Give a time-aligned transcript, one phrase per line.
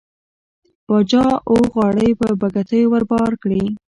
[0.87, 3.63] باچا اوه غاړۍ په بتکيو ور بار کړې.